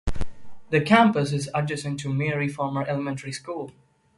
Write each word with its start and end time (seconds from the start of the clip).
The 0.71 0.81
campus 0.81 1.31
is 1.31 1.47
adjacent 1.53 1.99
to 1.99 2.09
Mary 2.11 2.47
Farmar 2.47 2.87
Elementary 2.87 3.31
School. 3.31 3.69